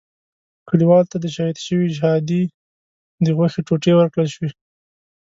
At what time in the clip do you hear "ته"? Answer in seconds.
1.11-1.17